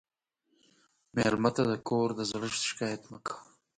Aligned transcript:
مېلمه 1.15 1.49
ته 1.55 1.63
د 1.71 1.73
کور 1.87 2.09
د 2.17 2.21
زړښت 2.31 2.61
شکایت 2.69 3.01
مه 3.11 3.19
کوه. 3.25 3.41